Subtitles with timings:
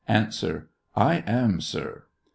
[0.09, 1.91] I am, sir.
[1.91, 2.03] Q.